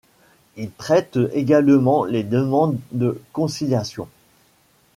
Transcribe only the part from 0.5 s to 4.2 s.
Il traite également les demandes de conciliation.